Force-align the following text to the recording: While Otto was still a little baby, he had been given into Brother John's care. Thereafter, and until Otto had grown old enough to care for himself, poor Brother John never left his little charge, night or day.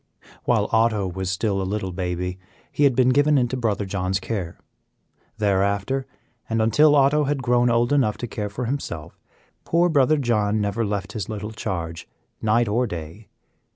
While 0.45 0.67
Otto 0.71 1.07
was 1.07 1.29
still 1.29 1.61
a 1.61 1.61
little 1.61 1.91
baby, 1.91 2.39
he 2.71 2.85
had 2.85 2.95
been 2.95 3.09
given 3.09 3.37
into 3.37 3.55
Brother 3.55 3.85
John's 3.85 4.19
care. 4.19 4.59
Thereafter, 5.37 6.07
and 6.49 6.59
until 6.59 6.95
Otto 6.95 7.25
had 7.25 7.43
grown 7.43 7.69
old 7.69 7.93
enough 7.93 8.17
to 8.17 8.27
care 8.27 8.49
for 8.49 8.65
himself, 8.65 9.19
poor 9.63 9.89
Brother 9.89 10.17
John 10.17 10.59
never 10.59 10.83
left 10.83 11.11
his 11.11 11.29
little 11.29 11.51
charge, 11.51 12.09
night 12.41 12.67
or 12.67 12.87
day. 12.87 13.27